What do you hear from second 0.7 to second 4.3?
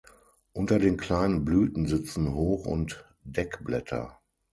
den kleinen Blüten sitzen Hoch- und Deckblätter.